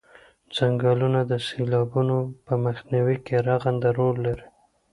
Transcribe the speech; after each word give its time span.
څنګلونه 0.57 1.19
د 1.31 1.33
سیلابونو 1.47 2.17
په 2.45 2.53
مخنیوي 2.65 3.17
کې 3.25 3.35
رغنده 3.47 3.89
رول 3.97 4.15
لري 4.25 4.45